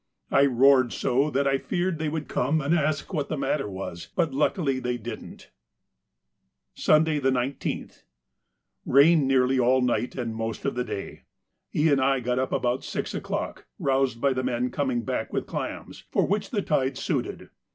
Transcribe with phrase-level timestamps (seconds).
[0.31, 3.67] I roared so that I feared they would come and ask what was the matter,
[4.15, 5.51] but luckily they didn't.
[6.73, 11.25] Sunday, the 19th.—Rain nearly all night and most of the day.
[11.75, 11.87] E.
[11.89, 16.03] and I got up about six o'clock, roused by the men coming back with clams,
[16.09, 17.51] for which the tide suited.